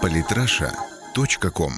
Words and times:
Политраша.ком 0.00 1.72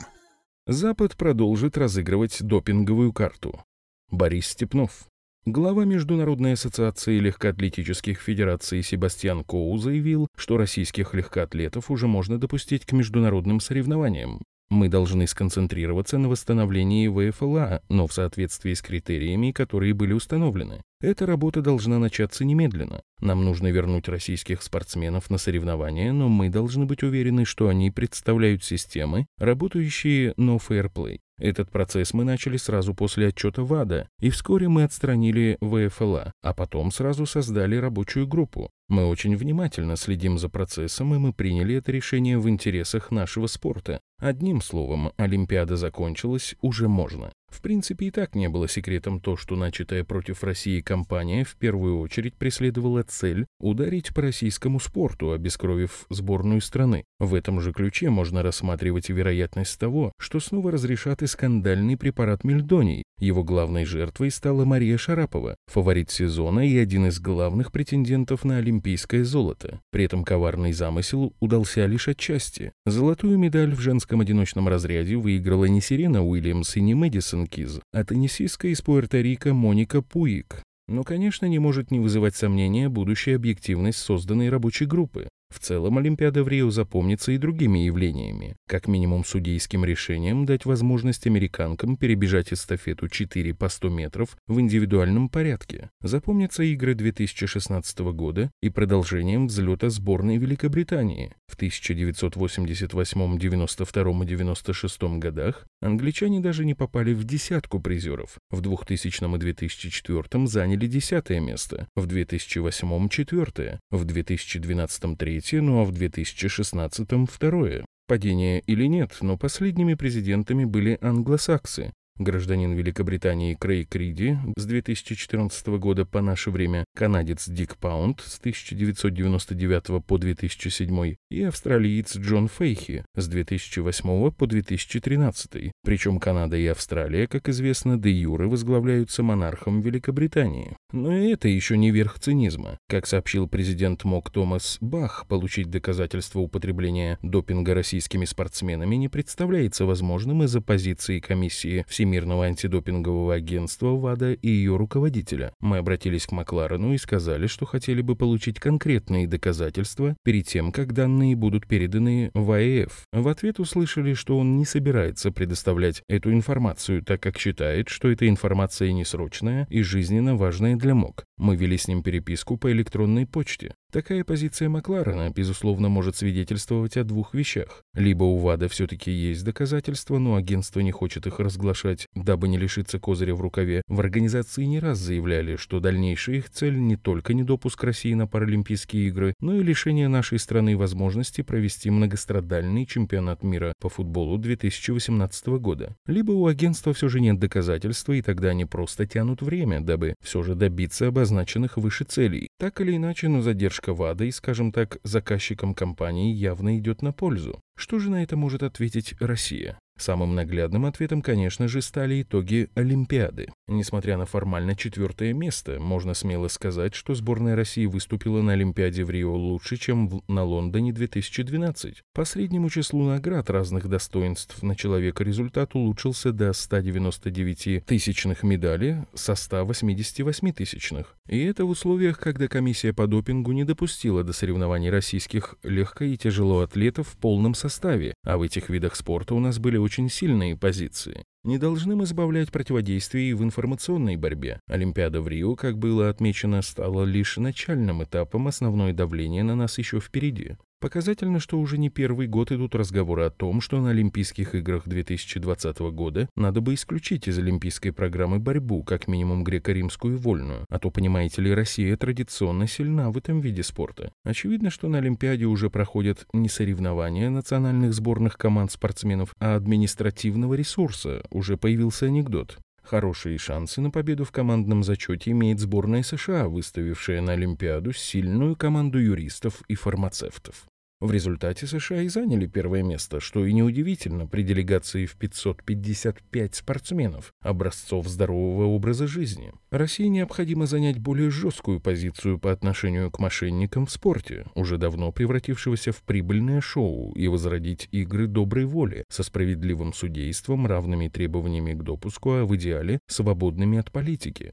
Запад 0.67 1.17
продолжит 1.17 1.77
разыгрывать 1.77 2.43
допинговую 2.43 3.13
карту. 3.13 3.63
Борис 4.11 4.49
Степнов. 4.49 5.07
Глава 5.45 5.85
Международной 5.85 6.53
ассоциации 6.53 7.19
легкоатлетических 7.19 8.21
федераций 8.21 8.83
Себастьян 8.83 9.45
Коу 9.45 9.77
заявил, 9.79 10.29
что 10.37 10.57
российских 10.57 11.15
легкоатлетов 11.15 11.91
уже 11.91 12.07
можно 12.07 12.39
допустить 12.39 12.87
к 12.87 12.93
международным 12.93 13.61
соревнованиям. 13.61 14.43
Мы 14.71 14.89
должны 14.89 15.27
сконцентрироваться 15.27 16.19
на 16.19 16.29
восстановлении 16.29 17.09
ВФЛА, 17.09 17.83
но 17.89 18.07
в 18.07 18.13
соответствии 18.13 18.73
с 18.73 18.83
критериями, 18.83 19.53
которые 19.53 19.95
были 19.95 20.13
установлены. 20.13 20.81
Эта 21.05 21.27
работа 21.27 21.61
должна 21.61 21.99
начаться 21.99 22.47
немедленно. 22.47 23.03
Нам 23.21 23.45
нужно 23.45 23.67
вернуть 23.67 24.09
российских 24.09 24.63
спортсменов 24.63 25.29
на 25.29 25.37
соревнования, 25.37 26.15
но 26.15 26.31
мы 26.31 26.49
должны 26.49 26.87
быть 26.87 27.03
уверены, 27.03 27.45
что 27.45 27.69
они 27.69 27.91
представляют 27.91 28.65
системы, 28.65 29.27
работающие 29.37 30.33
fair 30.33 30.91
play. 30.91 31.19
Этот 31.39 31.71
процесс 31.71 32.15
мы 32.15 32.25
начали 32.25 32.57
сразу 32.57 32.95
после 32.95 33.29
отчета 33.29 33.65
ВАДА, 33.65 34.09
и 34.21 34.31
вскоре 34.31 34.69
мы 34.69 34.85
отстранили 34.85 35.59
ВФЛА, 35.61 36.33
а 36.43 36.55
потом 36.55 36.91
сразу 36.91 37.27
создали 37.27 37.77
рабочую 37.77 38.27
группу. 38.27 38.71
Мы 38.89 39.05
очень 39.05 39.37
внимательно 39.37 39.97
следим 39.97 40.39
за 40.39 40.49
процессом, 40.49 41.15
и 41.15 41.19
мы 41.19 41.33
приняли 41.33 41.75
это 41.75 41.91
решение 41.91 42.39
в 42.39 42.49
интересах 42.49 43.11
нашего 43.11 43.47
спорта. 43.47 44.01
Одним 44.19 44.63
словом, 44.63 45.11
Олимпиада 45.17 45.77
закончилась, 45.77 46.55
уже 46.63 46.89
можно. 46.89 47.33
В 47.55 47.61
принципе, 47.61 48.07
и 48.07 48.11
так 48.11 48.35
не 48.35 48.49
было 48.49 48.67
секретом 48.69 49.21
то, 49.21 49.37
что 49.37 49.55
начатая 49.55 50.03
против 50.03 50.43
России 50.43 50.81
кампания 50.81 51.45
в 51.45 51.55
первую 51.55 52.01
очередь 52.01 52.35
преследовала 52.35 53.05
цель 53.05 53.47
ударить 53.61 54.13
по 54.13 54.23
российскому 54.23 54.81
спорту, 54.81 55.31
обескровив 55.31 56.05
сборную 56.11 56.61
страны. 56.61 57.05
В 57.21 57.33
этом 57.33 57.61
же 57.61 57.73
ключе 57.73 58.11
можно 58.11 58.43
рассматривать 58.43 59.09
вероятность 59.09 59.79
того, 59.79 60.13
что 60.19 60.41
снова 60.41 60.73
разрешат 60.73 61.23
и 61.23 61.29
скандальный 61.29 61.97
препарат 61.97 62.43
мельдоний. 62.43 63.05
Его 63.21 63.45
главной 63.45 63.85
жертвой 63.85 64.33
стала 64.33 64.65
Мария 64.65 64.99
Шарапова, 64.99 65.55
фаворит 65.69 66.11
сезона 66.11 66.69
и 66.69 66.77
один 66.77 67.07
из 67.07 67.21
главных 67.21 67.71
претендентов 67.71 68.45
на 68.45 68.57
олимпийское 68.57 69.23
золото. 69.23 69.81
При 69.93 70.05
этом 70.05 70.25
коварный 70.25 70.73
замысел 70.73 71.33
удался 71.39 71.87
лишь 71.87 72.09
отчасти. 72.09 72.73
Золотую 72.85 73.39
медаль 73.39 73.73
в 73.73 73.81
женском 73.81 74.21
одиночном 74.21 74.69
разряде 74.69 75.15
выиграла 75.17 75.67
не 75.67 75.81
Сирена 75.81 76.25
Уильямс 76.27 76.77
и 76.77 76.81
не 76.81 76.95
Мэдисон 76.95 77.44
Киз, 77.47 77.81
а 77.93 78.05
теннисистка 78.05 78.69
из 78.69 78.81
Пуэрто-Рико 78.81 79.53
Моника 79.53 80.03
Пуик. 80.03 80.63
Но, 80.87 81.03
конечно, 81.03 81.47
не 81.47 81.59
может 81.59 81.91
не 81.91 82.01
вызывать 82.01 82.37
сомнения 82.37 82.89
будущая 82.89 83.37
объективность 83.37 83.99
созданной 83.99 84.51
рабочей 84.51 84.87
группы. 84.87 85.29
В 85.55 85.61
целом 85.61 85.99
Олимпиада 85.99 86.43
в 86.43 86.49
Рио 86.49 86.71
запомнится 86.71 87.31
и 87.31 87.39
другими 87.39 87.79
явлениями, 87.79 88.57
как 88.67 88.89
минимум 88.89 89.25
судейским 89.25 89.85
решением 89.85 90.47
дать 90.47 90.65
возможность 90.65 91.29
американкам 91.29 91.97
перебежать 91.97 92.53
эстафету 92.53 93.09
4 93.09 93.55
по 93.55 93.69
100 93.69 93.89
метров 93.89 94.37
в 94.49 94.59
индивидуальном 94.59 95.29
порядке. 95.29 95.91
Запомнятся 96.01 96.65
игры 96.65 96.97
2016 96.97 97.99
года 98.01 98.51
и 98.63 98.69
продолжением 98.69 99.47
взлета 99.47 99.91
сборной 99.91 100.39
Великобритании. 100.39 101.33
В 101.47 101.55
1988, 101.55 103.39
92 103.39 104.25
и 104.25 104.27
96 104.27 105.03
годах 105.21 105.67
англичане 105.81 106.41
даже 106.41 106.65
не 106.65 106.75
попали 106.75 107.15
в 107.15 107.23
десятку 107.23 107.79
призеров. 107.79 108.39
В 108.51 108.61
2000 108.61 109.37
и 109.37 109.39
2004 109.39 110.47
заняли 110.49 110.89
десятое 110.89 111.39
место, 111.39 111.87
в 111.95 112.07
2008– 112.07 113.09
четвертое, 113.11 113.79
в 113.93 114.05
2012– 114.05 115.17
третье, 115.19 115.44
третье, 115.45 115.61
ну 115.61 115.83
а 115.83 115.85
в 115.85 115.93
2016-м 115.93 117.27
второе. 117.27 117.85
Падение 118.07 118.61
или 118.61 118.87
нет, 118.87 119.19
но 119.21 119.37
последними 119.37 119.93
президентами 119.93 120.65
были 120.65 120.99
англосаксы, 121.03 121.93
гражданин 122.19 122.73
Великобритании 122.73 123.55
Крейг 123.55 123.95
Риди 123.97 124.39
с 124.57 124.67
2014 124.67 125.67
года 125.79 126.05
по 126.05 126.21
наше 126.21 126.51
время, 126.51 126.85
канадец 126.95 127.49
Дик 127.49 127.77
Паунд 127.77 128.21
с 128.21 128.39
1999 128.39 130.05
по 130.05 130.19
2007 130.19 131.15
и 131.31 131.43
австралиец 131.43 132.17
Джон 132.17 132.49
Фейхи 132.49 133.05
с 133.17 133.27
2008 133.27 134.31
по 134.31 134.47
2013. 134.47 135.73
Причем 135.83 136.21
Канада 136.21 136.57
и 136.57 136.67
Австралия, 136.67 137.27
как 137.27 137.49
известно, 137.49 137.99
де 137.99 138.11
юре 138.11 138.47
возглавляются 138.47 139.23
монархом 139.23 139.81
Великобритании. 139.81 140.77
Но 140.93 141.17
и 141.17 141.33
это 141.33 141.49
еще 141.49 141.77
не 141.77 141.91
верх 141.91 142.21
цинизма. 142.21 142.79
Как 142.89 143.07
сообщил 143.07 143.49
президент 143.49 144.05
МОК 144.05 144.31
Томас 144.31 144.79
Бах, 144.81 145.27
получить 145.27 145.71
доказательства 145.71 146.39
употребления 146.39 147.19
допинга 147.23 147.75
российскими 147.75 148.25
спортсменами 148.25 148.95
не 148.95 149.09
представляется 149.09 149.85
возможным 149.85 150.45
из-за 150.45 150.61
позиции 150.61 151.19
комиссии 151.19 151.85
всей 151.89 152.04
Всемирного 152.05 152.45
антидопингового 152.45 153.33
агентства 153.33 153.97
ВАДА 153.97 154.35
и 154.35 154.47
ее 154.47 154.77
руководителя. 154.77 155.55
Мы 155.61 155.79
обратились 155.79 156.27
к 156.27 156.33
Макларену 156.33 156.93
и 156.93 156.99
сказали, 156.99 157.47
что 157.47 157.65
хотели 157.65 158.03
бы 158.03 158.15
получить 158.15 158.61
конкретные 158.61 159.27
доказательства 159.27 160.15
перед 160.23 160.47
тем, 160.47 160.71
как 160.71 160.93
данные 160.93 161.35
будут 161.35 161.67
переданы 161.67 162.31
в 162.35 162.53
АЭФ. 162.53 163.07
В 163.11 163.27
ответ 163.27 163.59
услышали, 163.59 164.13
что 164.13 164.37
он 164.37 164.59
не 164.59 164.67
собирается 164.67 165.33
предоставлять 165.33 166.03
эту 166.07 166.31
информацию, 166.31 167.03
так 167.03 167.23
как 167.23 167.39
считает, 167.39 167.89
что 167.89 168.11
эта 168.11 168.29
информация 168.29 168.93
несрочная 168.93 169.67
и 169.71 169.81
жизненно 169.81 170.37
важная 170.37 170.77
для 170.77 170.95
МОК. 170.95 171.25
Мы 171.39 171.57
вели 171.57 171.79
с 171.79 171.89
ним 171.89 172.03
переписку 172.03 172.59
по 172.59 172.71
электронной 172.71 173.27
почте. 173.27 173.73
Такая 173.95 174.25
позиция 174.25 174.69
Макларена, 174.69 175.31
безусловно, 175.31 175.89
может 175.89 176.17
свидетельствовать 176.17 176.97
о 176.97 177.05
двух 177.05 177.33
вещах. 177.33 177.85
Либо 177.95 178.25
у 178.25 178.39
ВАДА 178.39 178.69
все-таки 178.69 179.13
есть 179.13 179.45
доказательства, 179.45 180.19
но 180.19 180.35
агентство 180.35 180.81
не 180.81 180.91
хочет 180.91 181.29
их 181.29 181.39
разглашать, 181.39 181.94
дабы 182.15 182.49
не 182.49 182.59
лишиться 182.59 182.99
козыря 182.99 183.35
в 183.35 183.41
рукаве. 183.41 183.83
В 183.89 184.01
организации 184.01 184.65
не 184.65 184.79
раз 184.79 184.99
заявляли, 184.99 185.57
что 185.57 185.81
дальнейшая 185.81 186.37
их 186.37 186.51
цель 186.51 186.79
не 186.79 186.97
только 186.97 187.35
недопуск 187.35 187.83
России 187.85 188.15
на 188.15 188.27
Паралимпийские 188.27 189.09
игры, 189.09 189.35
но 189.41 189.57
и 189.57 189.63
лишение 189.63 190.09
нашей 190.09 190.39
страны 190.39 190.77
возможности 190.77 191.43
провести 191.43 191.91
многострадальный 191.91 192.87
чемпионат 192.87 193.43
мира 193.43 193.73
по 193.81 193.89
футболу 193.89 194.39
2018 194.39 195.47
года. 195.59 195.97
Либо 196.07 196.33
у 196.33 196.47
агентства 196.47 196.93
все 196.93 197.09
же 197.09 197.21
нет 197.21 197.39
доказательства, 197.39 198.13
и 198.13 198.23
тогда 198.23 198.49
они 198.51 198.65
просто 198.65 199.07
тянут 199.07 199.43
время, 199.43 199.81
дабы 199.81 200.15
все 200.23 200.43
же 200.43 200.55
добиться 200.55 201.09
обозначенных 201.09 201.77
выше 201.77 202.05
целей. 202.05 202.49
Так 202.59 202.81
или 202.81 202.97
иначе, 202.97 203.29
но 203.29 203.43
задержка 203.43 203.95
ВАДА 203.95 204.25
и, 204.25 204.31
скажем 204.31 204.73
так, 204.73 204.99
заказчикам 205.03 205.75
компании 205.75 206.33
явно 206.33 206.79
идет 206.79 207.03
на 207.03 207.13
пользу. 207.13 207.61
Что 207.77 207.99
же 207.99 208.11
на 208.11 208.23
это 208.23 208.37
может 208.37 208.63
ответить 208.63 209.15
Россия? 209.21 209.79
Самым 209.97 210.35
наглядным 210.35 210.87
ответом, 210.87 211.23
конечно 211.23 211.69
же, 211.69 211.81
стали 211.81 212.23
итоги 212.23 212.69
Олимпиады. 212.75 213.49
Несмотря 213.69 214.17
на 214.17 214.27
формально 214.27 214.75
четвертое 214.75 215.33
место, 215.33 215.79
можно 215.79 216.15
смело 216.15 216.49
сказать, 216.49 216.95
что 216.95 217.15
сборная 217.15 217.55
России 217.55 217.87
выступила 217.87 218.43
на 218.43 218.53
Олимпиаде 218.55 219.05
в 219.05 219.11
Рио 219.11 219.35
лучше, 219.35 219.77
чем 219.77 220.09
в, 220.09 220.23
на 220.27 220.43
Лондоне 220.43 220.93
2012. 220.93 222.03
По 222.13 222.25
среднему 222.25 222.71
числу 222.71 223.05
наград 223.05 223.49
разных 223.51 223.89
достоинств 223.89 224.63
на 224.63 224.75
человека 224.75 225.23
результат 225.23 225.77
улучшился 225.77 226.33
до 226.33 226.53
199 226.53 227.85
тысячных 227.87 228.43
медалей 228.43 228.97
со 229.15 229.37
188 229.37 230.53
тысячных. 230.53 231.17
И 231.29 231.43
это 231.43 231.65
в 231.65 231.71
условиях, 231.71 232.19
когда 232.19 232.49
комиссия 232.49 232.93
по 232.93 233.07
допингу 233.07 233.53
не 233.53 233.65
допустила 233.65 234.23
до 234.23 234.35
соревнований 234.35 234.91
российских 234.91 235.55
легко- 235.63 236.05
и 236.05 236.19
тяжелоатлетов 236.19 237.09
в 237.09 237.17
полном 237.17 237.55
составе, 237.55 238.13
а 238.25 238.37
в 238.37 238.43
этих 238.43 238.69
видах 238.69 238.95
спорта 238.95 239.35
у 239.35 239.41
нас 239.41 239.59
были 239.59 239.79
очень 239.79 240.11
сильные 240.11 240.55
позиции. 240.55 241.25
Не 241.43 241.57
должны 241.57 241.97
мы 241.97 242.05
избавлять 242.05 242.53
противодействие 242.53 243.31
и 243.31 243.35
в 243.35 243.43
информационной 243.43 244.17
борьбе. 244.17 244.61
Олимпиада 244.67 245.23
в 245.23 245.29
Рио, 245.29 245.57
как 245.57 245.79
было 245.79 246.11
отмечено, 246.11 246.61
стала 246.61 247.05
лишь 247.05 247.39
начальным 247.39 248.03
этапом, 248.05 248.49
основное 248.49 248.93
давление 248.93 249.43
на 249.45 249.55
нас 249.55 249.79
еще 249.79 250.01
впереди. 250.01 250.57
Показательно, 250.85 251.41
что 251.41 251.59
уже 251.59 251.79
не 251.79 251.89
первый 251.89 252.27
год 252.27 252.53
идут 252.53 252.75
разговоры 252.75 253.25
о 253.25 253.31
том, 253.31 253.63
что 253.63 253.81
на 253.81 253.89
Олимпийских 253.89 254.55
играх 254.55 254.87
2020 254.87 255.79
года 255.79 256.29
надо 256.37 256.61
бы 256.61 256.75
исключить 256.75 257.27
из 257.27 257.39
олимпийской 257.39 257.91
программы 257.91 258.39
борьбу, 258.39 258.83
как 258.83 259.09
минимум 259.09 259.45
греко-римскую 259.45 260.19
вольную. 260.19 260.67
А 260.69 260.79
то, 260.79 260.91
понимаете 260.91 261.41
ли, 261.41 261.55
Россия 261.55 261.97
традиционно 261.97 262.67
сильна 262.67 263.11
в 263.11 263.17
этом 263.17 263.41
виде 263.41 263.63
спорта. 263.63 264.13
Очевидно, 264.25 264.69
что 264.69 264.91
на 264.91 264.99
Олимпиаде 264.99 265.47
уже 265.47 265.71
проходят 265.71 266.27
не 266.35 266.51
соревнования 266.51 267.31
национальных 267.31 267.95
сборных 267.95 268.37
команд 268.37 268.71
спортсменов, 268.71 269.35
а 269.41 269.57
административного 269.57 270.53
ресурса. 270.53 271.23
Уже 271.31 271.57
появился 271.57 272.05
анекдот. 272.05 272.59
Хорошие 272.83 273.39
шансы 273.39 273.81
на 273.81 273.91
победу 273.91 274.27
в 274.27 274.33
командном 274.33 274.85
зачете 274.85 275.31
имеет 275.31 275.61
сборная 275.61 276.03
США, 276.03 276.47
выставившая 276.47 277.23
на 277.23 277.33
Олимпиаду 277.33 277.95
сильную 277.95 278.55
команду 278.55 278.99
юристов 278.99 279.63
и 279.69 279.75
фармацевтов. 279.75 280.67
В 281.05 281.11
результате 281.11 281.67
США 281.67 282.01
и 282.01 282.09
заняли 282.09 282.47
первое 282.47 282.83
место, 282.83 283.21
что 283.21 283.45
и 283.45 283.53
неудивительно 283.53 284.27
при 284.27 284.41
делегации 284.41 285.05
в 285.05 285.17
555 285.17 286.55
спортсменов, 286.55 287.35
образцов 287.43 288.09
здорового 288.09 288.65
образа 288.65 289.07
жизни. 289.07 289.53
России 289.71 290.07
необходимо 290.07 290.65
занять 290.65 290.99
более 290.99 291.29
жесткую 291.29 291.81
позицию 291.81 292.39
по 292.39 292.51
отношению 292.51 293.11
к 293.11 293.19
мошенникам 293.19 293.85
в 293.85 293.91
спорте, 293.91 294.47
уже 294.55 294.79
давно 294.79 295.13
превратившегося 295.13 295.93
в 295.93 296.03
прибыльное 296.05 296.63
шоу, 296.63 297.13
и 297.13 297.29
возродить 297.29 297.87
игры 297.91 298.27
доброй 298.27 298.65
воли 298.65 299.05
со 299.11 299.23
справедливым 299.23 299.93
судейством, 299.93 300.67
равными 300.67 301.09
требованиями 301.09 301.75
к 301.75 301.83
допуску, 301.83 302.31
а 302.33 302.45
в 302.47 302.57
идеале 302.57 302.99
свободными 303.09 303.77
от 303.77 303.93
политики. 303.93 304.53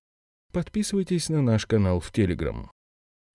Подписывайтесь 0.52 1.30
на 1.30 1.42
наш 1.42 1.66
канал 1.66 2.02
в 2.02 2.12
Телеграм. 2.12 2.70